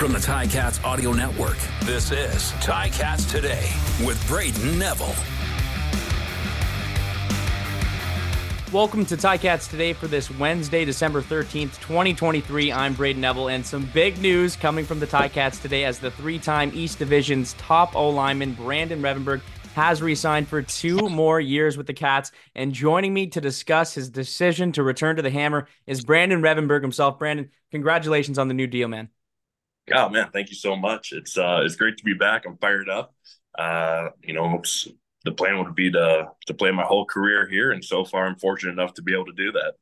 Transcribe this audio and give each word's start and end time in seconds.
From 0.00 0.12
the 0.12 0.18
Ticats 0.18 0.82
Audio 0.82 1.12
Network, 1.12 1.58
this 1.82 2.10
is 2.10 2.52
Ticats 2.62 3.30
Today 3.30 3.70
with 4.02 4.18
Brayden 4.30 4.78
Neville. 4.78 5.14
Welcome 8.72 9.04
to 9.04 9.18
Ticats 9.18 9.68
Today 9.68 9.92
for 9.92 10.06
this 10.06 10.30
Wednesday, 10.30 10.86
December 10.86 11.20
13th, 11.20 11.78
2023. 11.82 12.72
I'm 12.72 12.94
Brayden 12.94 13.16
Neville, 13.16 13.48
and 13.48 13.66
some 13.66 13.90
big 13.92 14.16
news 14.22 14.56
coming 14.56 14.86
from 14.86 15.00
the 15.00 15.06
Ticats 15.06 15.60
today 15.60 15.84
as 15.84 15.98
the 15.98 16.10
three 16.12 16.38
time 16.38 16.70
East 16.72 16.98
Division's 16.98 17.52
top 17.58 17.94
O 17.94 18.08
lineman, 18.08 18.54
Brandon 18.54 19.02
Revenberg, 19.02 19.42
has 19.74 20.00
re 20.00 20.14
signed 20.14 20.48
for 20.48 20.62
two 20.62 21.10
more 21.10 21.40
years 21.40 21.76
with 21.76 21.86
the 21.86 21.92
Cats. 21.92 22.32
And 22.54 22.72
joining 22.72 23.12
me 23.12 23.26
to 23.26 23.40
discuss 23.42 23.92
his 23.92 24.08
decision 24.08 24.72
to 24.72 24.82
return 24.82 25.16
to 25.16 25.22
the 25.22 25.28
Hammer 25.28 25.68
is 25.86 26.02
Brandon 26.02 26.40
Revenberg 26.40 26.80
himself. 26.80 27.18
Brandon, 27.18 27.50
congratulations 27.70 28.38
on 28.38 28.48
the 28.48 28.54
new 28.54 28.66
deal, 28.66 28.88
man. 28.88 29.10
Oh 29.92 30.08
man, 30.08 30.30
thank 30.32 30.50
you 30.50 30.56
so 30.56 30.76
much. 30.76 31.12
It's 31.12 31.36
uh 31.36 31.62
it's 31.64 31.76
great 31.76 31.96
to 31.98 32.04
be 32.04 32.14
back. 32.14 32.46
I'm 32.46 32.56
fired 32.58 32.88
up. 32.88 33.14
Uh, 33.58 34.10
you 34.22 34.34
know, 34.34 34.62
the 35.24 35.32
plan 35.32 35.58
would 35.58 35.74
be 35.74 35.90
to 35.90 36.28
to 36.46 36.54
play 36.54 36.70
my 36.70 36.84
whole 36.84 37.04
career 37.04 37.48
here, 37.48 37.72
and 37.72 37.84
so 37.84 38.04
far 38.04 38.26
I'm 38.26 38.36
fortunate 38.36 38.72
enough 38.72 38.94
to 38.94 39.02
be 39.02 39.12
able 39.12 39.26
to 39.26 39.32
do 39.32 39.52
that. 39.52 39.74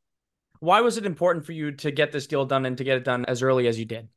Why 0.60 0.80
was 0.80 0.96
it 0.96 1.04
important 1.06 1.44
for 1.44 1.52
you 1.52 1.72
to 1.72 1.90
get 1.90 2.12
this 2.12 2.26
deal 2.28 2.44
done 2.44 2.64
and 2.64 2.78
to 2.78 2.84
get 2.84 2.96
it 2.96 3.04
done 3.04 3.24
as 3.26 3.42
early 3.42 3.66
as 3.66 3.78
you 3.78 3.84
did? 3.84 4.08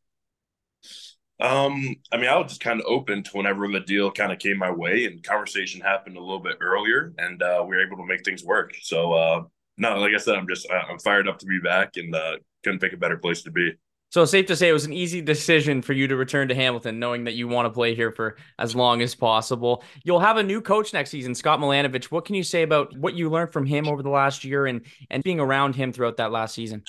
Um, 1.39 1.95
I 2.11 2.17
mean, 2.17 2.27
I 2.29 2.37
was 2.37 2.49
just 2.49 2.61
kind 2.61 2.79
of 2.79 2.85
open 2.85 3.23
to 3.23 3.31
whenever 3.31 3.67
the 3.67 3.79
deal 3.79 4.11
kind 4.11 4.31
of 4.31 4.37
came 4.37 4.57
my 4.57 4.69
way, 4.69 5.05
and 5.05 5.23
conversation 5.23 5.81
happened 5.81 6.15
a 6.17 6.19
little 6.19 6.39
bit 6.39 6.57
earlier, 6.61 7.13
and 7.17 7.41
uh, 7.41 7.63
we 7.67 7.75
were 7.75 7.81
able 7.83 7.97
to 7.97 8.05
make 8.05 8.23
things 8.23 8.43
work. 8.43 8.73
So, 8.81 9.13
uh, 9.13 9.43
no, 9.77 9.97
like 9.97 10.13
I 10.13 10.17
said, 10.17 10.35
I'm 10.35 10.47
just 10.47 10.67
I'm 10.71 10.99
fired 10.99 11.27
up 11.27 11.39
to 11.39 11.47
be 11.47 11.59
back, 11.59 11.97
and 11.97 12.13
uh, 12.13 12.37
couldn't 12.63 12.79
pick 12.79 12.93
a 12.93 12.97
better 12.97 13.17
place 13.17 13.41
to 13.43 13.51
be. 13.51 13.71
So 14.11 14.25
safe 14.25 14.47
to 14.47 14.57
say 14.57 14.67
it 14.67 14.73
was 14.73 14.83
an 14.83 14.91
easy 14.91 15.21
decision 15.21 15.81
for 15.81 15.93
you 15.93 16.05
to 16.09 16.17
return 16.17 16.49
to 16.49 16.55
Hamilton, 16.55 16.99
knowing 16.99 17.23
that 17.23 17.33
you 17.33 17.47
want 17.47 17.65
to 17.65 17.69
play 17.69 17.95
here 17.95 18.11
for 18.11 18.35
as 18.59 18.75
long 18.75 19.01
as 19.01 19.15
possible. 19.15 19.85
You'll 20.03 20.19
have 20.19 20.35
a 20.35 20.43
new 20.43 20.59
coach 20.59 20.91
next 20.91 21.11
season, 21.11 21.33
Scott 21.33 21.61
Milanovich. 21.61 22.05
What 22.05 22.25
can 22.25 22.35
you 22.35 22.43
say 22.43 22.63
about 22.63 22.95
what 22.97 23.13
you 23.13 23.29
learned 23.29 23.53
from 23.53 23.65
him 23.65 23.87
over 23.87 24.03
the 24.03 24.09
last 24.09 24.43
year 24.43 24.65
and 24.65 24.81
and 25.09 25.23
being 25.23 25.39
around 25.39 25.77
him 25.77 25.93
throughout 25.93 26.17
that 26.17 26.29
last 26.29 26.53
season? 26.53 26.83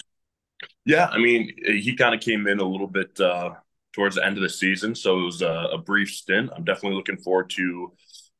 Yeah, 0.84 1.06
I 1.12 1.18
mean, 1.18 1.54
he 1.64 1.94
kind 1.94 2.12
of 2.12 2.20
came 2.20 2.48
in 2.48 2.58
a 2.58 2.64
little 2.64 2.88
bit 2.88 3.18
uh, 3.20 3.54
towards 3.92 4.16
the 4.16 4.26
end 4.26 4.36
of 4.36 4.42
the 4.42 4.48
season, 4.48 4.96
so 4.96 5.20
it 5.20 5.24
was 5.24 5.42
a, 5.42 5.68
a 5.72 5.78
brief 5.78 6.10
stint. 6.10 6.50
I'm 6.56 6.64
definitely 6.64 6.96
looking 6.96 7.18
forward 7.18 7.50
to 7.50 7.92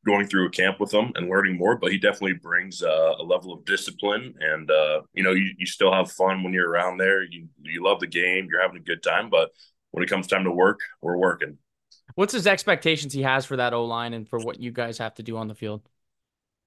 going 0.05 0.27
through 0.27 0.47
a 0.47 0.50
camp 0.50 0.81
with 0.81 0.92
him 0.92 1.12
and 1.14 1.28
learning 1.28 1.56
more, 1.56 1.77
but 1.77 1.92
he 1.92 1.98
definitely 1.98 2.33
brings 2.33 2.83
uh, 2.83 3.14
a 3.19 3.22
level 3.22 3.53
of 3.53 3.64
discipline. 3.64 4.34
And, 4.41 4.70
uh, 4.70 5.03
you 5.14 5.22
know, 5.22 5.33
you, 5.33 5.55
you 5.59 5.67
still 5.67 5.92
have 5.92 6.11
fun 6.11 6.42
when 6.42 6.53
you're 6.53 6.70
around 6.70 6.98
there. 6.98 7.22
You, 7.22 7.48
you 7.62 7.84
love 7.84 8.00
the 8.00 8.06
game, 8.09 8.48
you're 8.50 8.62
having 8.62 8.78
a 8.78 8.84
good 8.84 9.03
time. 9.03 9.31
But 9.31 9.50
when 9.92 10.03
it 10.03 10.11
comes 10.11 10.27
time 10.27 10.44
to 10.44 10.50
work, 10.50 10.81
we're 11.00 11.17
working. 11.17 11.59
What's 12.14 12.33
his 12.33 12.47
expectations 12.47 13.12
he 13.12 13.22
has 13.22 13.47
for 13.47 13.56
that 13.56 13.75
O 13.75 13.84
line 13.84 14.12
and 14.12 14.28
for 14.28 14.39
what 14.39 14.61
you 14.61 14.70
guys 14.70 14.98
have 14.98 15.14
to 15.14 15.22
do 15.22 15.36
on 15.36 15.48
the 15.48 15.55
field? 15.55 15.83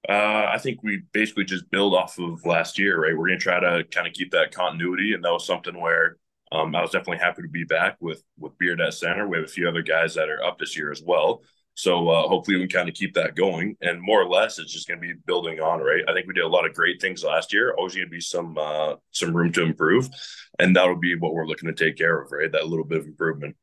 Uh, 0.08 0.46
I 0.52 0.58
think 0.58 0.82
we 0.82 1.02
basically 1.12 1.44
just 1.44 1.68
build 1.70 1.94
off 1.94 2.18
of 2.18 2.44
last 2.46 2.78
year, 2.78 3.00
right? 3.00 3.16
We're 3.16 3.26
going 3.26 3.38
to 3.38 3.42
try 3.42 3.60
to 3.60 3.84
kind 3.84 4.06
of 4.06 4.12
keep 4.12 4.30
that 4.32 4.52
continuity. 4.52 5.14
And 5.14 5.24
that 5.24 5.32
was 5.32 5.46
something 5.46 5.78
where 5.78 6.16
um, 6.52 6.74
I 6.74 6.80
was 6.80 6.90
definitely 6.90 7.18
happy 7.18 7.42
to 7.42 7.48
be 7.48 7.64
back 7.64 7.96
with 8.00 8.22
with 8.38 8.56
Beard 8.58 8.80
at 8.80 8.94
center. 8.94 9.26
We 9.26 9.36
have 9.36 9.46
a 9.46 9.48
few 9.48 9.68
other 9.68 9.82
guys 9.82 10.14
that 10.14 10.28
are 10.28 10.42
up 10.44 10.58
this 10.58 10.76
year 10.76 10.92
as 10.92 11.02
well. 11.04 11.42
So 11.76 12.08
uh, 12.08 12.26
hopefully 12.26 12.56
we 12.56 12.66
can 12.66 12.78
kind 12.78 12.88
of 12.88 12.94
keep 12.94 13.12
that 13.14 13.36
going, 13.36 13.76
and 13.82 14.00
more 14.00 14.22
or 14.22 14.28
less, 14.28 14.58
it's 14.58 14.72
just 14.72 14.88
going 14.88 14.98
to 14.98 15.06
be 15.06 15.12
building 15.26 15.60
on. 15.60 15.80
Right? 15.80 16.02
I 16.08 16.14
think 16.14 16.26
we 16.26 16.32
did 16.32 16.44
a 16.44 16.48
lot 16.48 16.66
of 16.66 16.74
great 16.74 17.02
things 17.02 17.22
last 17.22 17.52
year. 17.52 17.74
Always 17.76 17.94
going 17.94 18.06
to 18.06 18.10
be 18.10 18.20
some 18.20 18.56
uh, 18.58 18.94
some 19.10 19.36
room 19.36 19.52
to 19.52 19.62
improve, 19.62 20.08
and 20.58 20.74
that'll 20.74 20.96
be 20.96 21.16
what 21.16 21.34
we're 21.34 21.46
looking 21.46 21.68
to 21.68 21.74
take 21.74 21.98
care 21.98 22.18
of. 22.18 22.32
Right? 22.32 22.50
That 22.50 22.66
little 22.66 22.84
bit 22.84 22.98
of 22.98 23.04
improvement. 23.04 23.56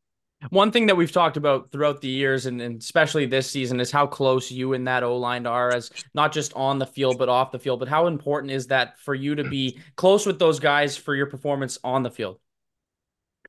One 0.50 0.72
thing 0.72 0.86
that 0.88 0.98
we've 0.98 1.12
talked 1.12 1.38
about 1.38 1.72
throughout 1.72 2.02
the 2.02 2.10
years, 2.10 2.46
and, 2.46 2.62
and 2.62 2.80
especially 2.80 3.26
this 3.26 3.50
season, 3.50 3.80
is 3.80 3.90
how 3.90 4.06
close 4.06 4.52
you 4.52 4.74
and 4.74 4.86
that 4.88 5.02
O 5.02 5.18
line 5.18 5.48
are, 5.48 5.74
as 5.74 5.90
not 6.14 6.32
just 6.34 6.54
on 6.54 6.78
the 6.78 6.86
field 6.86 7.18
but 7.18 7.30
off 7.30 7.52
the 7.52 7.60
field. 7.60 7.80
But 7.80 7.88
how 7.88 8.06
important 8.06 8.52
is 8.52 8.68
that 8.68 9.00
for 9.00 9.16
you 9.16 9.34
to 9.36 9.44
be 9.44 9.80
close 9.96 10.28
with 10.28 10.38
those 10.38 10.60
guys 10.60 10.96
for 10.98 11.16
your 11.16 11.28
performance 11.28 11.80
on 11.84 12.04
the 12.04 12.12
field? 12.12 12.40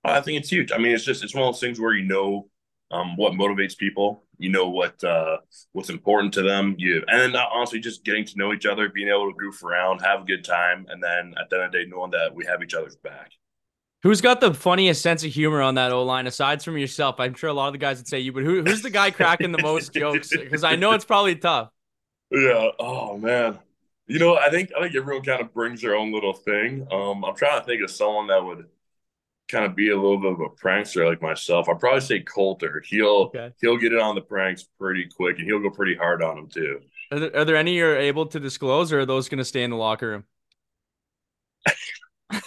I 0.04 0.22
think 0.22 0.38
it's 0.38 0.48
huge. 0.48 0.72
I 0.72 0.78
mean, 0.78 0.92
it's 0.92 1.04
just 1.04 1.22
it's 1.22 1.34
one 1.34 1.42
of 1.44 1.48
those 1.52 1.60
things 1.60 1.78
where 1.78 1.92
you 1.92 2.06
know 2.06 2.48
um, 2.90 3.16
what 3.16 3.32
motivates 3.32 3.76
people. 3.76 4.24
You 4.44 4.50
know 4.50 4.68
what 4.68 5.02
uh, 5.02 5.38
what's 5.72 5.88
important 5.88 6.34
to 6.34 6.42
them. 6.42 6.74
You 6.76 7.02
and 7.08 7.18
then 7.18 7.34
uh, 7.34 7.46
honestly, 7.50 7.80
just 7.80 8.04
getting 8.04 8.26
to 8.26 8.36
know 8.36 8.52
each 8.52 8.66
other, 8.66 8.90
being 8.90 9.08
able 9.08 9.32
to 9.32 9.36
goof 9.38 9.64
around, 9.64 10.00
have 10.00 10.20
a 10.20 10.24
good 10.24 10.44
time, 10.44 10.84
and 10.90 11.02
then 11.02 11.32
at 11.40 11.48
the 11.48 11.56
end 11.56 11.64
of 11.64 11.72
the 11.72 11.78
day, 11.78 11.84
knowing 11.88 12.10
that 12.10 12.34
we 12.34 12.44
have 12.44 12.62
each 12.62 12.74
other's 12.74 12.96
back. 12.96 13.30
Who's 14.02 14.20
got 14.20 14.42
the 14.42 14.52
funniest 14.52 15.00
sense 15.00 15.24
of 15.24 15.32
humor 15.32 15.62
on 15.62 15.76
that 15.76 15.90
O 15.90 16.02
line 16.04 16.26
aside 16.26 16.62
from 16.62 16.76
yourself? 16.76 17.18
I'm 17.18 17.32
sure 17.32 17.48
a 17.48 17.54
lot 17.54 17.68
of 17.68 17.72
the 17.72 17.78
guys 17.78 17.96
would 17.96 18.06
say 18.06 18.20
you, 18.20 18.32
but 18.32 18.42
who, 18.42 18.62
who's 18.62 18.82
the 18.82 18.90
guy 18.90 19.10
cracking 19.10 19.50
the 19.50 19.62
most 19.62 19.92
jokes? 19.94 20.28
Because 20.28 20.62
I 20.62 20.76
know 20.76 20.92
it's 20.92 21.06
probably 21.06 21.36
tough. 21.36 21.70
Yeah. 22.30 22.68
Oh 22.78 23.16
man. 23.16 23.58
You 24.06 24.18
know, 24.18 24.36
I 24.36 24.50
think 24.50 24.72
I 24.76 24.82
think 24.82 24.94
everyone 24.94 25.24
kind 25.24 25.40
of 25.40 25.54
brings 25.54 25.80
their 25.80 25.96
own 25.96 26.12
little 26.12 26.34
thing. 26.34 26.86
Um, 26.92 27.24
I'm 27.24 27.34
trying 27.34 27.58
to 27.58 27.66
think 27.66 27.82
of 27.82 27.90
someone 27.90 28.26
that 28.26 28.44
would 28.44 28.66
kind 29.48 29.64
of 29.64 29.76
be 29.76 29.90
a 29.90 29.96
little 29.96 30.18
bit 30.18 30.32
of 30.32 30.40
a 30.40 30.48
prankster 30.48 31.06
like 31.08 31.20
myself, 31.22 31.68
I'd 31.68 31.78
probably 31.78 32.00
say 32.00 32.20
Coulter. 32.20 32.82
He'll 32.86 33.30
okay. 33.34 33.52
he'll 33.60 33.76
get 33.76 33.92
it 33.92 34.00
on 34.00 34.14
the 34.14 34.20
pranks 34.20 34.64
pretty 34.78 35.06
quick, 35.06 35.38
and 35.38 35.46
he'll 35.46 35.60
go 35.60 35.70
pretty 35.70 35.94
hard 35.94 36.22
on 36.22 36.36
them 36.36 36.48
too. 36.48 36.80
Are 37.10 37.20
there, 37.20 37.36
are 37.36 37.44
there 37.44 37.56
any 37.56 37.74
you're 37.74 37.96
able 37.96 38.26
to 38.26 38.40
disclose, 38.40 38.92
or 38.92 39.00
are 39.00 39.06
those 39.06 39.28
going 39.28 39.38
to 39.38 39.44
stay 39.44 39.62
in 39.62 39.70
the 39.70 39.76
locker 39.76 40.08
room? 40.08 40.24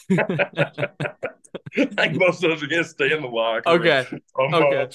I 0.09 1.85
think 1.95 2.15
most 2.15 2.43
of 2.43 2.49
those 2.49 2.63
are 2.63 2.67
going 2.67 2.83
to 2.83 2.89
stay 2.89 3.11
in 3.11 3.21
the 3.21 3.27
locker. 3.27 3.69
Okay. 3.69 4.05
Um, 4.39 4.53
okay. 4.53 4.89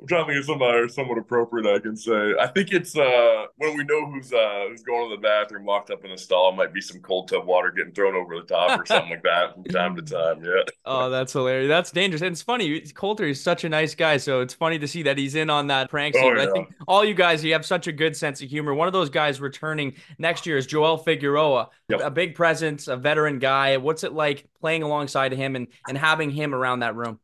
I'm 0.00 0.06
trying 0.06 0.26
to 0.26 0.32
think 0.32 0.40
of 0.40 0.46
somebody 0.46 0.88
somewhat 0.88 1.16
appropriate 1.16 1.74
I 1.74 1.78
can 1.78 1.96
say. 1.96 2.34
I 2.38 2.46
think 2.48 2.72
it's 2.72 2.96
uh 2.96 3.46
when 3.56 3.76
we 3.76 3.84
know 3.84 4.10
who's 4.10 4.30
uh 4.30 4.66
who's 4.68 4.82
going 4.82 5.08
to 5.08 5.16
the 5.16 5.22
bathroom 5.22 5.64
locked 5.64 5.90
up 5.90 6.04
in 6.04 6.10
a 6.10 6.18
stall, 6.18 6.52
might 6.52 6.74
be 6.74 6.82
some 6.82 7.00
cold 7.00 7.28
tub 7.28 7.46
water 7.46 7.70
getting 7.70 7.92
thrown 7.92 8.14
over 8.14 8.36
the 8.36 8.46
top 8.46 8.78
or 8.78 8.84
something 8.84 9.10
like 9.10 9.22
that 9.22 9.54
from 9.54 9.64
time 9.64 9.96
to 9.96 10.02
time. 10.02 10.44
Yeah. 10.44 10.62
Oh, 10.88 11.10
that's 11.10 11.32
hilarious. 11.32 11.68
That's 11.68 11.90
dangerous. 11.90 12.22
And 12.22 12.30
it's 12.30 12.42
funny. 12.42 12.80
Coulter 12.92 13.24
is 13.24 13.42
such 13.42 13.64
a 13.64 13.68
nice 13.68 13.96
guy, 13.96 14.18
so 14.18 14.40
it's 14.40 14.54
funny 14.54 14.78
to 14.78 14.86
see 14.86 15.02
that 15.02 15.18
he's 15.18 15.34
in 15.34 15.50
on 15.50 15.66
that 15.66 15.90
prank 15.90 16.14
scene. 16.14 16.24
Oh, 16.24 16.36
yeah. 16.36 16.48
I 16.48 16.52
think 16.52 16.68
all 16.86 17.04
you 17.04 17.12
guys, 17.12 17.42
you 17.42 17.52
have 17.54 17.66
such 17.66 17.88
a 17.88 17.92
good 17.92 18.16
sense 18.16 18.40
of 18.40 18.48
humor. 18.48 18.72
One 18.72 18.86
of 18.86 18.92
those 18.92 19.10
guys 19.10 19.40
returning 19.40 19.94
next 20.18 20.46
year 20.46 20.56
is 20.56 20.64
Joel 20.64 20.98
Figueroa, 20.98 21.70
yep. 21.88 22.00
a 22.04 22.10
big 22.10 22.36
presence, 22.36 22.86
a 22.86 22.96
veteran 22.96 23.40
guy. 23.40 23.78
What's 23.78 24.04
it 24.04 24.12
like 24.12 24.46
playing 24.60 24.84
alongside 24.84 25.32
him 25.32 25.56
and 25.56 25.66
and 25.88 25.98
having 25.98 26.30
him 26.30 26.54
around 26.54 26.80
that 26.80 26.94
room? 26.94 27.18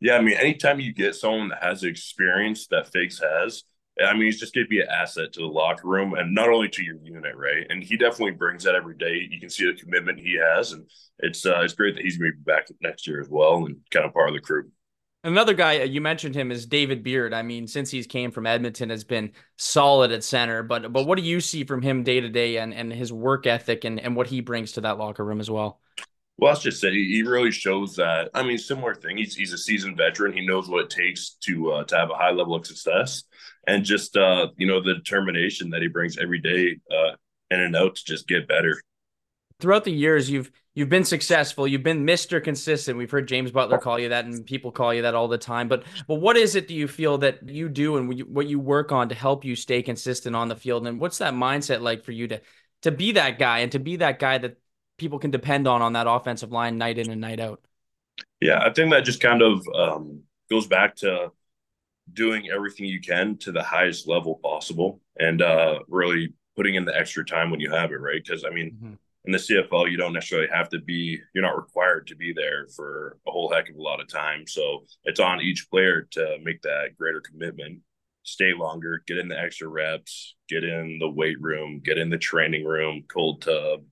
Yeah, 0.00 0.16
I 0.16 0.20
mean, 0.20 0.36
anytime 0.36 0.80
you 0.80 0.92
get 0.92 1.14
someone 1.14 1.48
that 1.50 1.62
has 1.62 1.80
the 1.80 1.88
experience 1.88 2.66
that 2.68 2.92
Figs 2.92 3.20
has, 3.20 3.64
I 4.02 4.14
mean, 4.14 4.24
he's 4.24 4.40
just 4.40 4.54
going 4.54 4.64
to 4.64 4.70
be 4.70 4.80
an 4.80 4.88
asset 4.88 5.32
to 5.34 5.40
the 5.40 5.46
locker 5.46 5.86
room 5.86 6.14
and 6.14 6.34
not 6.34 6.48
only 6.48 6.68
to 6.70 6.82
your 6.82 6.96
unit, 7.02 7.36
right? 7.36 7.66
And 7.68 7.82
he 7.82 7.96
definitely 7.96 8.32
brings 8.32 8.64
that 8.64 8.74
every 8.74 8.96
day. 8.96 9.26
You 9.30 9.38
can 9.38 9.50
see 9.50 9.66
the 9.66 9.78
commitment 9.78 10.18
he 10.18 10.38
has, 10.42 10.72
and 10.72 10.88
it's 11.18 11.44
uh, 11.44 11.60
it's 11.60 11.74
great 11.74 11.94
that 11.96 12.02
he's 12.02 12.16
going 12.16 12.32
to 12.32 12.36
be 12.36 12.42
back 12.42 12.66
next 12.80 13.06
year 13.06 13.20
as 13.20 13.28
well 13.28 13.66
and 13.66 13.76
kind 13.90 14.06
of 14.06 14.14
part 14.14 14.28
of 14.28 14.34
the 14.34 14.40
crew. 14.40 14.70
Another 15.24 15.54
guy 15.54 15.80
uh, 15.80 15.84
you 15.84 16.00
mentioned 16.00 16.34
him 16.34 16.50
is 16.50 16.66
David 16.66 17.04
Beard. 17.04 17.32
I 17.32 17.42
mean, 17.42 17.68
since 17.68 17.90
he's 17.90 18.06
came 18.06 18.32
from 18.32 18.46
Edmonton, 18.46 18.90
has 18.90 19.04
been 19.04 19.32
solid 19.56 20.10
at 20.10 20.24
center. 20.24 20.62
But 20.62 20.92
but 20.92 21.06
what 21.06 21.18
do 21.18 21.24
you 21.24 21.40
see 21.40 21.64
from 21.64 21.82
him 21.82 22.02
day 22.02 22.20
to 22.20 22.28
day 22.28 22.56
and 22.56 22.74
and 22.74 22.92
his 22.92 23.12
work 23.12 23.46
ethic 23.46 23.84
and 23.84 24.00
and 24.00 24.16
what 24.16 24.26
he 24.26 24.40
brings 24.40 24.72
to 24.72 24.80
that 24.80 24.98
locker 24.98 25.24
room 25.24 25.40
as 25.40 25.50
well? 25.50 25.80
Well, 26.38 26.50
let's 26.50 26.62
just 26.62 26.80
say 26.80 26.90
he 26.90 27.22
really 27.22 27.52
shows 27.52 27.94
that. 27.96 28.30
I 28.34 28.42
mean, 28.42 28.58
similar 28.58 28.94
thing. 28.94 29.16
He's 29.18 29.36
he's 29.36 29.52
a 29.52 29.58
seasoned 29.58 29.96
veteran. 29.96 30.32
He 30.32 30.44
knows 30.44 30.68
what 30.68 30.84
it 30.84 30.90
takes 30.90 31.36
to 31.44 31.72
uh, 31.72 31.84
to 31.84 31.96
have 31.96 32.10
a 32.10 32.14
high 32.14 32.32
level 32.32 32.54
of 32.54 32.66
success, 32.66 33.22
and 33.66 33.84
just 33.84 34.16
uh, 34.16 34.48
you 34.56 34.66
know 34.66 34.82
the 34.82 34.94
determination 34.94 35.70
that 35.70 35.82
he 35.82 35.88
brings 35.88 36.18
every 36.18 36.40
day 36.40 36.78
uh, 36.90 37.12
in 37.50 37.60
and 37.60 37.76
out 37.76 37.94
to 37.96 38.04
just 38.04 38.26
get 38.26 38.48
better. 38.48 38.80
Throughout 39.60 39.84
the 39.84 39.92
years, 39.92 40.28
you've 40.28 40.50
you've 40.74 40.88
been 40.88 41.04
successful. 41.04 41.68
You've 41.68 41.84
been 41.84 42.04
Mister 42.04 42.40
Consistent. 42.40 42.98
We've 42.98 43.10
heard 43.10 43.28
James 43.28 43.52
Butler 43.52 43.78
call 43.78 44.00
you 44.00 44.08
that, 44.08 44.24
and 44.24 44.44
people 44.44 44.72
call 44.72 44.92
you 44.92 45.02
that 45.02 45.14
all 45.14 45.28
the 45.28 45.38
time. 45.38 45.68
But 45.68 45.84
but 46.08 46.16
what 46.16 46.36
is 46.36 46.56
it 46.56 46.66
do 46.66 46.74
you 46.74 46.88
feel 46.88 47.18
that 47.18 47.48
you 47.48 47.68
do 47.68 47.98
and 47.98 48.26
what 48.28 48.48
you 48.48 48.58
work 48.58 48.90
on 48.90 49.10
to 49.10 49.14
help 49.14 49.44
you 49.44 49.54
stay 49.54 49.82
consistent 49.82 50.34
on 50.34 50.48
the 50.48 50.56
field? 50.56 50.86
And 50.86 50.98
what's 50.98 51.18
that 51.18 51.34
mindset 51.34 51.82
like 51.82 52.02
for 52.02 52.10
you 52.10 52.26
to 52.28 52.40
to 52.82 52.90
be 52.90 53.12
that 53.12 53.38
guy 53.38 53.60
and 53.60 53.70
to 53.70 53.78
be 53.78 53.96
that 53.96 54.18
guy 54.18 54.38
that 54.38 54.56
people 54.98 55.18
can 55.18 55.30
depend 55.30 55.66
on 55.66 55.82
on 55.82 55.94
that 55.94 56.06
offensive 56.08 56.52
line 56.52 56.78
night 56.78 56.98
in 56.98 57.10
and 57.10 57.20
night 57.20 57.40
out. 57.40 57.60
Yeah, 58.40 58.60
I 58.60 58.72
think 58.72 58.90
that 58.90 59.04
just 59.04 59.20
kind 59.20 59.42
of 59.42 59.66
um, 59.74 60.22
goes 60.50 60.66
back 60.66 60.96
to 60.96 61.32
doing 62.12 62.50
everything 62.50 62.86
you 62.86 63.00
can 63.00 63.36
to 63.38 63.52
the 63.52 63.62
highest 63.62 64.08
level 64.08 64.40
possible 64.42 65.00
and 65.18 65.40
uh, 65.40 65.78
really 65.88 66.32
putting 66.56 66.74
in 66.74 66.84
the 66.84 66.96
extra 66.96 67.24
time 67.24 67.50
when 67.50 67.60
you 67.60 67.70
have 67.70 67.90
it, 67.92 68.00
right? 68.00 68.22
Because 68.22 68.44
I 68.44 68.50
mean, 68.50 68.72
mm-hmm. 68.72 68.94
in 69.24 69.32
the 69.32 69.38
CFL, 69.38 69.90
you 69.90 69.96
don't 69.96 70.12
necessarily 70.12 70.48
have 70.52 70.68
to 70.70 70.80
be, 70.80 71.18
you're 71.34 71.44
not 71.44 71.56
required 71.56 72.06
to 72.08 72.16
be 72.16 72.32
there 72.32 72.66
for 72.74 73.18
a 73.26 73.30
whole 73.30 73.50
heck 73.50 73.70
of 73.70 73.76
a 73.76 73.82
lot 73.82 74.00
of 74.00 74.08
time. 74.08 74.46
So 74.46 74.84
it's 75.04 75.20
on 75.20 75.40
each 75.40 75.68
player 75.70 76.02
to 76.12 76.38
make 76.42 76.62
that 76.62 76.96
greater 76.98 77.20
commitment, 77.20 77.80
stay 78.24 78.52
longer, 78.52 79.02
get 79.06 79.18
in 79.18 79.28
the 79.28 79.38
extra 79.38 79.68
reps, 79.68 80.34
get 80.48 80.64
in 80.64 80.98
the 80.98 81.08
weight 81.08 81.40
room, 81.40 81.80
get 81.82 81.98
in 81.98 82.10
the 82.10 82.18
training 82.18 82.64
room, 82.64 83.04
cold 83.08 83.42
tub, 83.42 83.82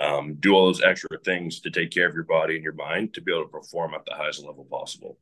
um, 0.00 0.34
do 0.40 0.54
all 0.54 0.66
those 0.66 0.82
extra 0.82 1.18
things 1.24 1.60
to 1.60 1.70
take 1.70 1.90
care 1.90 2.08
of 2.08 2.14
your 2.14 2.24
body 2.24 2.54
and 2.54 2.64
your 2.64 2.72
mind 2.72 3.14
to 3.14 3.20
be 3.20 3.32
able 3.32 3.44
to 3.44 3.48
perform 3.48 3.94
at 3.94 4.04
the 4.04 4.14
highest 4.14 4.44
level 4.44 4.64
possible. 4.64 5.18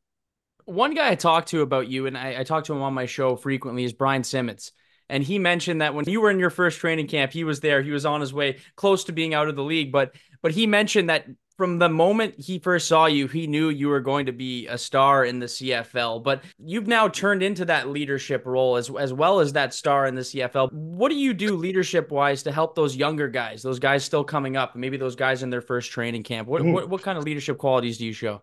One 0.65 0.93
guy 0.93 1.11
I 1.11 1.15
talked 1.15 1.49
to 1.49 1.61
about 1.61 1.87
you, 1.87 2.07
and 2.07 2.17
I, 2.17 2.39
I 2.39 2.43
talk 2.43 2.63
to 2.65 2.73
him 2.73 2.81
on 2.81 2.93
my 2.93 3.05
show 3.05 3.35
frequently, 3.35 3.83
is 3.83 3.93
Brian 3.93 4.23
Simmons. 4.23 4.71
And 5.09 5.23
he 5.23 5.37
mentioned 5.37 5.81
that 5.81 5.93
when 5.93 6.05
you 6.09 6.21
were 6.21 6.31
in 6.31 6.39
your 6.39 6.49
first 6.49 6.79
training 6.79 7.07
camp, 7.07 7.33
he 7.33 7.43
was 7.43 7.59
there. 7.59 7.81
He 7.81 7.91
was 7.91 8.05
on 8.05 8.21
his 8.21 8.33
way 8.33 8.57
close 8.75 9.03
to 9.05 9.11
being 9.11 9.33
out 9.33 9.49
of 9.49 9.55
the 9.55 9.63
league. 9.63 9.91
But 9.91 10.15
but 10.41 10.51
he 10.51 10.65
mentioned 10.65 11.09
that 11.09 11.27
from 11.63 11.79
the 11.79 11.87
moment 11.87 12.35
he 12.37 12.59
first 12.59 12.89
saw 12.89 13.05
you, 13.05 13.25
he 13.25 13.47
knew 13.47 13.69
you 13.69 13.87
were 13.87 14.01
going 14.01 14.25
to 14.25 14.33
be 14.33 14.67
a 14.67 14.77
star 14.77 15.23
in 15.23 15.39
the 15.39 15.45
CFL. 15.45 16.21
But 16.21 16.43
you've 16.59 16.87
now 16.87 17.07
turned 17.07 17.41
into 17.41 17.63
that 17.63 17.87
leadership 17.87 18.45
role 18.45 18.75
as 18.75 18.91
as 18.99 19.13
well 19.13 19.39
as 19.39 19.53
that 19.53 19.73
star 19.73 20.05
in 20.05 20.13
the 20.13 20.23
CFL. 20.23 20.73
What 20.73 21.07
do 21.07 21.15
you 21.15 21.33
do 21.33 21.55
leadership 21.55 22.11
wise 22.11 22.43
to 22.43 22.51
help 22.51 22.75
those 22.75 22.97
younger 22.97 23.29
guys, 23.29 23.61
those 23.61 23.79
guys 23.79 24.03
still 24.03 24.25
coming 24.25 24.57
up, 24.57 24.75
maybe 24.75 24.97
those 24.97 25.15
guys 25.15 25.41
in 25.41 25.51
their 25.51 25.61
first 25.61 25.89
training 25.89 26.23
camp? 26.23 26.49
What 26.49 26.63
mm. 26.63 26.73
what, 26.73 26.89
what 26.89 27.01
kind 27.01 27.17
of 27.17 27.23
leadership 27.23 27.57
qualities 27.57 27.97
do 27.97 28.05
you 28.05 28.11
show? 28.11 28.41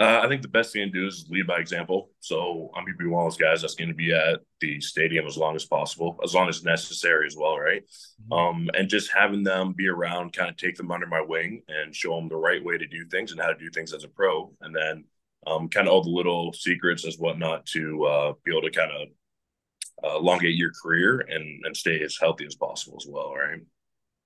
Uh, 0.00 0.20
I 0.22 0.28
think 0.28 0.42
the 0.42 0.48
best 0.48 0.72
thing 0.72 0.86
to 0.86 0.92
do 0.92 1.06
is 1.08 1.26
lead 1.28 1.48
by 1.48 1.58
example. 1.58 2.10
So 2.20 2.70
I'm 2.76 2.84
going 2.84 2.94
to 2.94 3.02
be 3.02 3.06
one 3.06 3.26
of 3.26 3.32
those 3.32 3.40
guys 3.40 3.62
that's 3.62 3.74
going 3.74 3.88
to 3.88 3.94
be 3.94 4.12
at 4.12 4.40
the 4.60 4.80
stadium 4.80 5.26
as 5.26 5.36
long 5.36 5.56
as 5.56 5.64
possible, 5.64 6.20
as 6.22 6.34
long 6.34 6.48
as 6.48 6.62
necessary 6.62 7.26
as 7.26 7.36
well, 7.36 7.58
right? 7.58 7.82
mm-hmm. 7.82 8.32
Um, 8.32 8.70
and 8.74 8.88
just 8.88 9.12
having 9.12 9.42
them 9.42 9.72
be 9.72 9.88
around, 9.88 10.34
kind 10.34 10.50
of 10.50 10.56
take 10.56 10.76
them 10.76 10.92
under 10.92 11.06
my 11.06 11.20
wing 11.20 11.62
and 11.68 11.94
show 11.94 12.14
them 12.14 12.28
the 12.28 12.36
right 12.36 12.64
way 12.64 12.78
to 12.78 12.86
do 12.86 13.06
things 13.06 13.32
and 13.32 13.40
how 13.40 13.48
to 13.48 13.58
do 13.58 13.70
things 13.70 13.92
as 13.92 14.04
a 14.04 14.08
pro, 14.08 14.52
and 14.60 14.74
then 14.74 15.04
um, 15.48 15.68
kind 15.68 15.88
of 15.88 15.94
all 15.94 16.02
the 16.02 16.10
little 16.10 16.52
secrets 16.52 17.04
as 17.04 17.16
whatnot 17.16 17.66
to 17.66 18.04
uh, 18.04 18.32
be 18.44 18.52
able 18.52 18.68
to 18.68 18.70
kind 18.70 18.92
of 18.92 19.08
uh, 20.04 20.16
elongate 20.18 20.54
your 20.54 20.70
career 20.80 21.26
and 21.28 21.64
and 21.64 21.76
stay 21.76 22.02
as 22.02 22.16
healthy 22.20 22.46
as 22.46 22.54
possible 22.54 22.98
as 23.00 23.06
well, 23.08 23.34
right? 23.34 23.60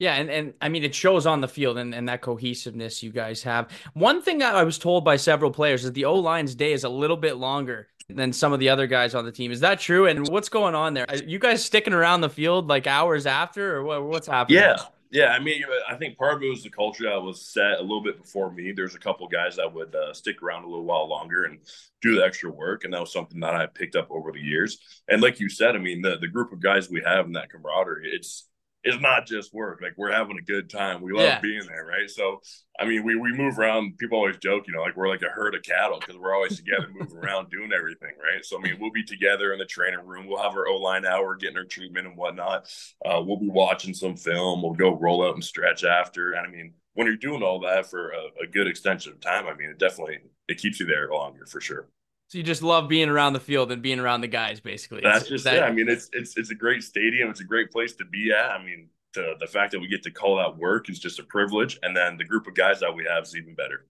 Yeah, 0.03 0.15
and, 0.15 0.29
and 0.29 0.55
I 0.61 0.69
mean 0.69 0.83
it 0.83 0.97
shows 0.97 1.27
on 1.27 1.43
the 1.43 1.47
field 1.47 1.79
and, 1.79 1.95
and 1.95 2.09
that 2.09 2.23
cohesiveness 2.23 3.05
you 3.05 3.13
guys 3.13 3.45
have. 3.45 3.71
One 3.95 4.21
thing 4.21 4.39
that 4.39 4.57
I 4.57 4.65
was 4.65 4.77
told 4.77 5.05
by 5.05 5.15
several 5.15 5.53
players 5.53 5.85
is 5.85 5.93
the 5.93 6.07
O 6.07 6.17
line's 6.17 6.57
day 6.57 6.73
is 6.73 6.83
a 6.83 6.89
little 6.89 7.17
bit 7.17 7.37
longer 7.37 7.87
than 8.09 8.33
some 8.33 8.53
of 8.53 8.59
the 8.59 8.69
other 8.69 8.89
guys 8.89 9.15
on 9.15 9.25
the 9.25 9.31
team. 9.31 9.53
Is 9.53 9.61
that 9.61 9.79
true? 9.79 10.09
And 10.09 10.27
what's 10.27 10.49
going 10.49 10.75
on 10.75 10.95
there? 10.95 11.09
Are 11.09 11.15
you 11.19 11.39
guys 11.39 11.65
sticking 11.65 11.93
around 11.93 12.21
the 12.21 12.29
field 12.29 12.67
like 12.67 12.89
hours 12.89 13.27
after, 13.27 13.77
or 13.77 13.85
what, 13.85 14.03
what's 14.03 14.27
happening? 14.27 14.59
Yeah, 14.59 14.77
yeah. 15.13 15.27
I 15.27 15.39
mean, 15.39 15.63
I 15.89 15.95
think 15.95 16.19
part 16.19 16.35
of 16.35 16.43
it 16.43 16.49
was 16.49 16.65
the 16.65 16.71
culture 16.71 17.05
that 17.05 17.23
was 17.23 17.41
set 17.41 17.79
a 17.79 17.83
little 17.83 18.03
bit 18.03 18.21
before 18.21 18.51
me. 18.51 18.73
There's 18.73 18.97
a 18.97 18.99
couple 18.99 19.29
guys 19.29 19.55
that 19.55 19.73
would 19.73 19.95
uh, 19.95 20.13
stick 20.15 20.43
around 20.43 20.65
a 20.65 20.69
little 20.69 20.85
while 20.85 21.09
longer 21.09 21.45
and 21.45 21.61
do 22.01 22.17
the 22.17 22.25
extra 22.25 22.51
work, 22.51 22.83
and 22.83 22.93
that 22.93 23.01
was 23.01 23.13
something 23.13 23.39
that 23.39 23.55
I 23.55 23.67
picked 23.67 23.95
up 23.95 24.11
over 24.11 24.33
the 24.33 24.41
years. 24.41 24.79
And 25.07 25.23
like 25.23 25.39
you 25.39 25.49
said, 25.49 25.77
I 25.77 25.79
mean, 25.79 26.03
the 26.03 26.19
the 26.21 26.27
group 26.27 26.53
of 26.53 26.61
guys 26.61 26.91
we 26.91 27.03
have 27.07 27.27
in 27.27 27.35
that 27.35 27.51
camaraderie, 27.51 28.11
it's 28.13 28.49
it's 28.85 29.01
not 29.01 29.27
just 29.27 29.55
work. 29.55 29.81
Like 29.81 29.95
we're 29.97 30.13
having 30.13 30.39
a 30.39 30.43
good 30.43 30.69
time. 30.69 31.03
We 31.03 31.13
love 31.13 31.25
yeah. 31.25 31.41
being 31.41 31.67
there, 31.67 31.85
right? 31.85 32.11
So, 32.11 32.41
I 32.79 32.85
mean, 32.85 33.05
we 33.05 33.15
we 33.15 33.33
move 33.33 33.59
around. 33.59 33.97
People 33.99 34.19
always 34.19 34.39
joke, 34.39 34.65
you 34.67 34.75
know, 34.75 34.83
like 34.83 34.97
we're 34.97 35.09
like 35.09 35.23
a 35.23 35.29
herd 35.29 35.55
of 35.55 35.63
cattle 35.63 36.01
because 36.01 36.17
we're 36.17 36.35
always 36.35 36.57
together, 36.57 36.89
moving 36.93 37.17
around, 37.17 37.51
doing 37.51 37.71
everything, 37.73 38.13
right? 38.21 38.45
So, 38.45 38.59
I 38.59 38.63
mean, 38.63 38.79
we'll 38.81 38.91
be 38.91 39.05
together 39.05 39.53
in 39.53 39.59
the 39.59 39.65
training 39.65 40.05
room. 40.05 40.27
We'll 40.27 40.43
have 40.43 40.57
our 40.57 40.67
O 40.67 40.77
line 40.77 41.07
hour, 41.07 41.37
getting 41.37 41.59
our 41.59 41.65
treatment 41.65 42.07
and 42.07 42.17
whatnot. 42.17 42.67
Uh, 43.05 43.23
we'll 43.25 43.39
be 43.39 43.49
watching 43.49 43.95
some 43.95 44.17
film. 44.17 44.63
We'll 44.63 44.75
go 44.75 44.99
roll 44.99 45.27
out 45.27 45.35
and 45.35 45.45
stretch 45.45 45.85
after. 45.85 46.33
And 46.33 46.47
I 46.47 46.51
mean, 46.51 46.75
when 46.95 47.07
you're 47.07 47.17
doing 47.17 47.43
all 47.43 47.61
that 47.61 47.89
for 47.89 48.11
a, 48.11 48.45
a 48.45 48.47
good 48.47 48.67
extension 48.67 49.13
of 49.13 49.21
time, 49.21 49.47
I 49.47 49.55
mean, 49.55 49.71
it 49.71 49.79
definitely 49.79 50.19
it 50.49 50.59
keeps 50.59 50.81
you 50.81 50.87
there 50.87 51.09
longer 51.11 51.47
for 51.47 51.61
sure. 51.61 51.89
So 52.33 52.39
you 52.39 52.45
just 52.45 52.63
love 52.63 52.89
being 52.89 53.11
around 53.11 53.35
the 53.35 53.41
field 53.41 53.71
and 53.73 53.83
being 53.83 54.01
around 54.01 54.23
the 54.23 54.27
guys, 54.27 54.59
basically. 54.59 55.03
That's 55.03 55.29
just 55.29 55.45
that... 55.45 55.57
yeah. 55.57 55.65
I 55.65 55.71
mean, 55.71 55.87
it's 55.87 56.09
it's 56.15 56.39
it's 56.39 56.51
a 56.51 56.55
great 56.55 56.83
stadium. 56.83 57.29
It's 57.29 57.41
a 57.41 57.45
great 57.45 57.71
place 57.71 57.93
to 57.97 58.07
be 58.07 58.33
at. 58.33 58.53
I 58.53 58.65
mean, 58.65 58.89
the 59.13 59.35
the 59.39 59.47
fact 59.47 59.73
that 59.73 59.81
we 59.81 59.87
get 59.87 60.03
to 60.05 60.11
call 60.11 60.39
that 60.39 60.57
work 60.57 60.89
is 60.89 60.99
just 60.99 61.19
a 61.19 61.25
privilege, 61.25 61.79
and 61.83 61.95
then 61.95 62.17
the 62.17 62.25
group 62.25 62.47
of 62.47 62.55
guys 62.55 62.81
that 62.81 62.95
we 62.95 63.05
have 63.05 63.25
is 63.25 63.37
even 63.37 63.55
better. 63.55 63.85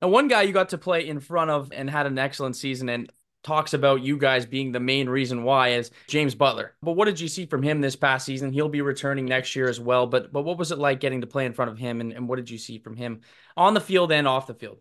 Now, 0.00 0.08
one 0.08 0.26
guy 0.26 0.40
you 0.40 0.54
got 0.54 0.70
to 0.70 0.78
play 0.78 1.06
in 1.06 1.20
front 1.20 1.50
of 1.50 1.70
and 1.70 1.90
had 1.90 2.06
an 2.06 2.18
excellent 2.18 2.56
season, 2.56 2.88
and 2.88 3.12
talks 3.42 3.74
about 3.74 4.00
you 4.00 4.16
guys 4.16 4.46
being 4.46 4.72
the 4.72 4.80
main 4.80 5.06
reason 5.06 5.44
why 5.44 5.72
is 5.72 5.90
James 6.08 6.34
Butler. 6.34 6.72
But 6.80 6.92
what 6.92 7.04
did 7.04 7.20
you 7.20 7.28
see 7.28 7.44
from 7.44 7.62
him 7.62 7.82
this 7.82 7.94
past 7.94 8.24
season? 8.24 8.54
He'll 8.54 8.70
be 8.70 8.80
returning 8.80 9.26
next 9.26 9.54
year 9.54 9.68
as 9.68 9.78
well. 9.78 10.06
But 10.06 10.32
but 10.32 10.44
what 10.44 10.56
was 10.56 10.72
it 10.72 10.78
like 10.78 10.98
getting 10.98 11.20
to 11.20 11.26
play 11.26 11.44
in 11.44 11.52
front 11.52 11.70
of 11.70 11.76
him 11.76 12.00
and, 12.00 12.10
and 12.14 12.26
what 12.26 12.36
did 12.36 12.48
you 12.48 12.56
see 12.56 12.78
from 12.78 12.96
him 12.96 13.20
on 13.54 13.74
the 13.74 13.82
field 13.82 14.12
and 14.12 14.26
off 14.26 14.46
the 14.46 14.54
field? 14.54 14.78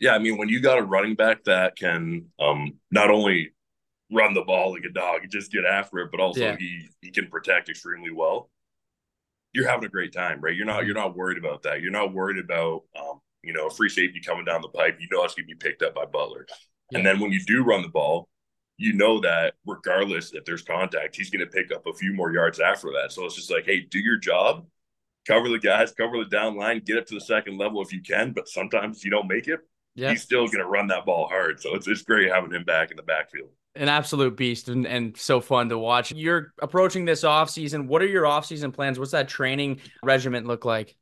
Yeah, 0.00 0.14
I 0.14 0.18
mean, 0.18 0.38
when 0.38 0.48
you 0.48 0.60
got 0.60 0.78
a 0.78 0.82
running 0.82 1.14
back 1.14 1.44
that 1.44 1.76
can 1.76 2.26
um, 2.40 2.78
not 2.90 3.10
only 3.10 3.52
run 4.10 4.32
the 4.32 4.42
ball 4.42 4.72
like 4.72 4.84
a 4.84 4.92
dog, 4.92 5.20
just 5.30 5.52
get 5.52 5.66
after 5.66 5.98
it, 5.98 6.10
but 6.10 6.20
also 6.20 6.40
yeah. 6.40 6.56
he 6.58 6.88
he 7.02 7.10
can 7.10 7.28
protect 7.28 7.68
extremely 7.68 8.10
well. 8.10 8.50
You're 9.52 9.68
having 9.68 9.84
a 9.84 9.90
great 9.90 10.12
time, 10.12 10.40
right? 10.40 10.56
You're 10.56 10.66
not 10.66 10.86
you're 10.86 10.94
not 10.94 11.14
worried 11.14 11.38
about 11.38 11.62
that. 11.64 11.82
You're 11.82 11.92
not 11.92 12.14
worried 12.14 12.42
about 12.42 12.84
um, 12.98 13.20
you 13.42 13.52
know 13.52 13.66
a 13.66 13.70
free 13.70 13.90
safety 13.90 14.20
coming 14.24 14.46
down 14.46 14.62
the 14.62 14.68
pipe. 14.68 14.98
You 15.00 15.08
know 15.12 15.22
it's 15.24 15.34
gonna 15.34 15.46
be 15.46 15.54
picked 15.54 15.82
up 15.82 15.94
by 15.94 16.06
Butler, 16.06 16.46
yeah. 16.90 16.98
and 16.98 17.06
then 17.06 17.20
when 17.20 17.30
you 17.30 17.40
do 17.46 17.62
run 17.62 17.82
the 17.82 17.88
ball, 17.88 18.26
you 18.78 18.94
know 18.94 19.20
that 19.20 19.54
regardless 19.66 20.32
if 20.32 20.46
there's 20.46 20.62
contact, 20.62 21.14
he's 21.14 21.28
gonna 21.28 21.46
pick 21.46 21.72
up 21.72 21.86
a 21.86 21.92
few 21.92 22.14
more 22.14 22.32
yards 22.32 22.58
after 22.58 22.88
that. 22.92 23.12
So 23.12 23.26
it's 23.26 23.36
just 23.36 23.50
like, 23.50 23.66
hey, 23.66 23.80
do 23.80 23.98
your 23.98 24.16
job, 24.16 24.66
cover 25.26 25.50
the 25.50 25.58
guys, 25.58 25.92
cover 25.92 26.16
the 26.24 26.30
down 26.30 26.56
line, 26.56 26.80
get 26.86 26.96
up 26.96 27.04
to 27.08 27.14
the 27.14 27.20
second 27.20 27.58
level 27.58 27.82
if 27.82 27.92
you 27.92 28.00
can. 28.00 28.32
But 28.32 28.48
sometimes 28.48 29.04
you 29.04 29.10
don't 29.10 29.28
make 29.28 29.46
it 29.46 29.60
yeah. 29.94 30.10
he's 30.10 30.22
still 30.22 30.46
going 30.46 30.58
to 30.58 30.66
run 30.66 30.88
that 30.88 31.04
ball 31.04 31.28
hard. 31.28 31.60
So 31.60 31.74
it's, 31.74 31.86
it's 31.86 32.02
great 32.02 32.30
having 32.30 32.52
him 32.52 32.64
back 32.64 32.90
in 32.90 32.96
the 32.96 33.02
backfield. 33.02 33.50
An 33.76 33.88
absolute 33.88 34.36
beast 34.36 34.68
and, 34.68 34.86
and 34.86 35.16
so 35.16 35.40
fun 35.40 35.68
to 35.68 35.78
watch. 35.78 36.12
You're 36.12 36.52
approaching 36.60 37.04
this 37.04 37.22
off 37.22 37.50
season. 37.50 37.86
What 37.86 38.02
are 38.02 38.06
your 38.08 38.26
off 38.26 38.46
season 38.46 38.72
plans? 38.72 38.98
What's 38.98 39.12
that 39.12 39.28
training 39.28 39.80
regiment 40.02 40.46
look 40.46 40.64
like? 40.64 40.96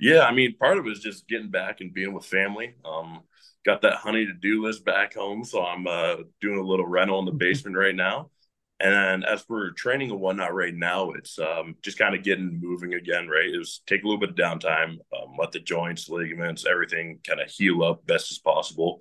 Yeah, 0.00 0.20
I 0.20 0.32
mean, 0.32 0.56
part 0.56 0.78
of 0.78 0.86
it 0.86 0.90
is 0.90 1.00
just 1.00 1.28
getting 1.28 1.50
back 1.50 1.80
and 1.80 1.92
being 1.92 2.12
with 2.12 2.24
family. 2.24 2.74
Um, 2.84 3.20
got 3.64 3.82
that 3.82 3.94
honey 3.94 4.26
to 4.26 4.32
do 4.32 4.64
list 4.64 4.84
back 4.84 5.14
home, 5.14 5.44
so 5.44 5.64
I'm 5.64 5.86
uh, 5.86 6.16
doing 6.40 6.58
a 6.58 6.62
little 6.62 6.86
rental 6.86 7.18
in 7.18 7.24
the 7.24 7.32
basement 7.32 7.76
right 7.76 7.94
now. 7.94 8.30
And 8.78 9.24
as 9.24 9.42
for 9.42 9.70
training 9.70 10.10
and 10.10 10.20
whatnot 10.20 10.54
right 10.54 10.74
now, 10.74 11.12
it's 11.12 11.38
um, 11.38 11.76
just 11.82 11.98
kind 11.98 12.14
of 12.14 12.22
getting 12.22 12.60
moving 12.62 12.92
again, 12.94 13.26
right? 13.26 13.48
Is 13.48 13.80
take 13.86 14.02
a 14.02 14.06
little 14.06 14.20
bit 14.20 14.30
of 14.30 14.36
downtime, 14.36 14.98
um, 15.16 15.36
let 15.38 15.52
the 15.52 15.60
joints, 15.60 16.10
ligaments, 16.10 16.66
everything 16.66 17.20
kind 17.26 17.40
of 17.40 17.48
heal 17.50 17.82
up 17.82 18.04
best 18.06 18.30
as 18.30 18.38
possible. 18.38 19.00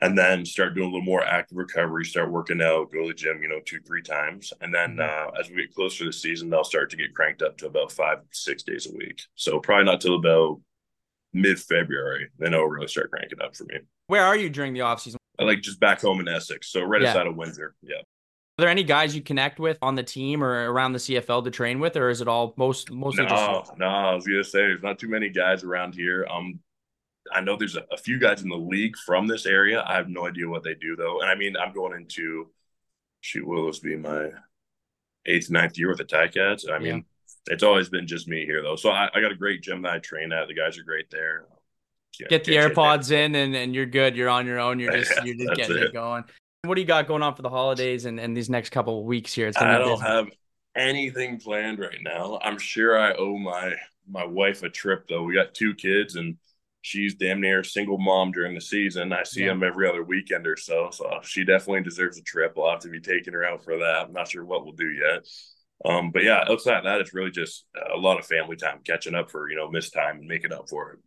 And 0.00 0.16
then 0.16 0.44
start 0.44 0.74
doing 0.74 0.88
a 0.88 0.90
little 0.90 1.04
more 1.04 1.24
active 1.24 1.58
recovery, 1.58 2.04
start 2.04 2.30
working 2.30 2.62
out, 2.62 2.92
go 2.92 3.02
to 3.02 3.08
the 3.08 3.14
gym, 3.14 3.42
you 3.42 3.48
know, 3.48 3.60
two, 3.64 3.80
three 3.80 4.02
times. 4.02 4.52
And 4.60 4.72
then 4.72 4.96
mm-hmm. 4.96 5.28
uh, 5.28 5.40
as 5.40 5.48
we 5.48 5.56
get 5.56 5.74
closer 5.74 5.98
to 5.98 6.04
the 6.06 6.12
season, 6.12 6.50
they'll 6.50 6.62
start 6.64 6.90
to 6.90 6.96
get 6.96 7.14
cranked 7.14 7.42
up 7.42 7.56
to 7.58 7.66
about 7.66 7.90
five, 7.90 8.18
six 8.30 8.62
days 8.62 8.86
a 8.86 8.96
week. 8.96 9.22
So 9.34 9.58
probably 9.58 9.84
not 9.84 10.00
till 10.00 10.16
about 10.16 10.60
mid 11.32 11.58
February, 11.58 12.30
then 12.38 12.54
it'll 12.54 12.66
really 12.66 12.88
start 12.88 13.10
cranking 13.10 13.40
up 13.42 13.56
for 13.56 13.64
me. 13.64 13.78
Where 14.06 14.24
are 14.24 14.36
you 14.36 14.50
during 14.50 14.72
the 14.72 14.82
off 14.82 15.00
season? 15.00 15.18
I 15.38 15.44
like 15.44 15.60
just 15.60 15.80
back 15.80 16.00
home 16.00 16.20
in 16.20 16.28
Essex. 16.28 16.72
So 16.72 16.82
right 16.82 17.02
yeah. 17.02 17.10
outside 17.10 17.26
of 17.26 17.36
Windsor. 17.36 17.74
Yeah. 17.82 18.02
Are 18.58 18.62
there 18.62 18.70
any 18.70 18.82
guys 18.82 19.14
you 19.14 19.22
connect 19.22 19.60
with 19.60 19.78
on 19.82 19.94
the 19.94 20.02
team 20.02 20.42
or 20.42 20.72
around 20.72 20.92
the 20.92 20.98
CFL 20.98 21.44
to 21.44 21.50
train 21.50 21.78
with, 21.78 21.96
or 21.96 22.10
is 22.10 22.20
it 22.20 22.26
all 22.26 22.54
most 22.56 22.90
mostly? 22.90 23.24
No, 23.24 23.28
just... 23.28 23.78
no. 23.78 23.86
I 23.86 24.14
was 24.14 24.26
gonna 24.26 24.42
say 24.42 24.58
there's 24.58 24.82
not 24.82 24.98
too 24.98 25.08
many 25.08 25.28
guys 25.28 25.62
around 25.62 25.94
here. 25.94 26.26
Um, 26.28 26.58
I 27.32 27.40
know 27.40 27.56
there's 27.56 27.76
a, 27.76 27.84
a, 27.92 27.96
few 27.96 28.18
guys 28.18 28.42
in 28.42 28.48
the 28.48 28.56
league 28.56 28.96
from 28.96 29.28
this 29.28 29.46
area. 29.46 29.84
I 29.86 29.94
have 29.94 30.08
no 30.08 30.26
idea 30.26 30.48
what 30.48 30.64
they 30.64 30.74
do 30.74 30.96
though, 30.96 31.20
and 31.20 31.30
I 31.30 31.36
mean 31.36 31.56
I'm 31.56 31.72
going 31.72 31.92
into 32.00 32.48
shoot, 33.20 33.46
will 33.46 33.66
this 33.66 33.78
be 33.78 33.96
my 33.96 34.30
eighth, 35.26 35.50
ninth 35.50 35.78
year 35.78 35.88
with 35.88 35.98
the 35.98 36.04
Ticats? 36.04 36.70
I 36.70 36.78
mean, 36.78 36.96
yeah. 36.96 37.52
it's 37.54 37.62
always 37.62 37.88
been 37.88 38.06
just 38.06 38.26
me 38.26 38.44
here 38.44 38.62
though. 38.62 38.76
So 38.76 38.90
I, 38.90 39.08
I, 39.14 39.20
got 39.20 39.32
a 39.32 39.36
great 39.36 39.62
gym 39.62 39.82
that 39.82 39.92
I 39.92 39.98
train 39.98 40.32
at. 40.32 40.48
The 40.48 40.54
guys 40.54 40.78
are 40.78 40.84
great 40.84 41.10
there. 41.10 41.46
Get 42.28 42.44
the 42.44 42.56
AirPods 42.56 43.12
in 43.12 43.36
and, 43.36 43.54
and 43.54 43.74
you're 43.74 43.86
good. 43.86 44.16
You're 44.16 44.28
on 44.28 44.46
your 44.46 44.58
own. 44.58 44.80
You're 44.80 44.92
just 44.96 45.24
you're 45.24 45.36
just 45.36 45.54
getting 45.54 45.76
it. 45.76 45.82
it 45.84 45.92
going. 45.92 46.24
What 46.62 46.74
do 46.74 46.80
you 46.80 46.86
got 46.86 47.06
going 47.06 47.22
on 47.22 47.34
for 47.34 47.42
the 47.42 47.50
holidays 47.50 48.04
and, 48.04 48.18
and 48.18 48.36
these 48.36 48.50
next 48.50 48.70
couple 48.70 48.98
of 48.98 49.06
weeks 49.06 49.32
here? 49.32 49.50
I 49.56 49.78
don't 49.78 50.00
have 50.00 50.26
anything 50.74 51.38
planned 51.38 51.78
right 51.78 51.98
now. 52.02 52.38
I'm 52.42 52.58
sure 52.58 52.98
I 52.98 53.12
owe 53.14 53.38
my 53.38 53.74
my 54.08 54.24
wife 54.24 54.62
a 54.62 54.68
trip 54.68 55.06
though. 55.08 55.22
We 55.22 55.34
got 55.34 55.54
two 55.54 55.74
kids 55.74 56.16
and 56.16 56.36
she's 56.82 57.14
damn 57.14 57.40
near 57.40 57.62
single 57.62 57.98
mom 57.98 58.32
during 58.32 58.54
the 58.54 58.60
season. 58.60 59.12
I 59.12 59.22
see 59.22 59.42
yeah. 59.42 59.48
them 59.48 59.62
every 59.62 59.88
other 59.88 60.02
weekend 60.02 60.46
or 60.46 60.56
so. 60.56 60.90
So 60.90 61.20
she 61.22 61.44
definitely 61.44 61.82
deserves 61.82 62.18
a 62.18 62.22
trip. 62.22 62.54
We'll 62.56 62.70
have 62.70 62.80
to 62.80 62.88
be 62.88 63.00
taking 63.00 63.34
her 63.34 63.44
out 63.44 63.62
for 63.62 63.76
that. 63.78 64.06
I'm 64.06 64.12
not 64.12 64.28
sure 64.28 64.44
what 64.44 64.64
we'll 64.64 64.74
do 64.74 64.90
yet. 64.90 65.28
Um, 65.84 66.10
but 66.10 66.24
yeah, 66.24 66.44
outside 66.48 66.78
of 66.78 66.84
that, 66.84 67.00
it's 67.00 67.14
really 67.14 67.30
just 67.30 67.66
a 67.94 67.96
lot 67.96 68.18
of 68.18 68.26
family 68.26 68.56
time, 68.56 68.80
catching 68.84 69.14
up 69.14 69.30
for, 69.30 69.48
you 69.48 69.56
know, 69.56 69.70
missed 69.70 69.92
time 69.92 70.18
and 70.18 70.26
making 70.26 70.52
up 70.52 70.68
for 70.68 70.92
it. 70.92 70.98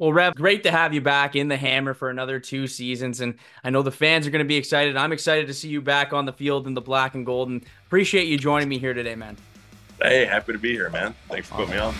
Well, 0.00 0.14
Rev, 0.14 0.34
great 0.34 0.62
to 0.62 0.70
have 0.70 0.94
you 0.94 1.02
back 1.02 1.36
in 1.36 1.48
the 1.48 1.58
hammer 1.58 1.92
for 1.92 2.08
another 2.08 2.40
two 2.40 2.66
seasons. 2.66 3.20
And 3.20 3.34
I 3.62 3.68
know 3.68 3.82
the 3.82 3.90
fans 3.90 4.26
are 4.26 4.30
going 4.30 4.42
to 4.42 4.48
be 4.48 4.56
excited. 4.56 4.96
I'm 4.96 5.12
excited 5.12 5.46
to 5.48 5.52
see 5.52 5.68
you 5.68 5.82
back 5.82 6.14
on 6.14 6.24
the 6.24 6.32
field 6.32 6.66
in 6.66 6.72
the 6.72 6.80
black 6.80 7.14
and 7.14 7.26
gold. 7.26 7.50
And 7.50 7.62
appreciate 7.86 8.26
you 8.26 8.38
joining 8.38 8.70
me 8.70 8.78
here 8.78 8.94
today, 8.94 9.14
man. 9.14 9.36
Hey, 10.00 10.24
happy 10.24 10.54
to 10.54 10.58
be 10.58 10.72
here, 10.72 10.88
man. 10.88 11.14
Thanks 11.28 11.48
for 11.48 11.56
putting 11.56 11.72
me 11.72 11.76
on. 11.76 11.94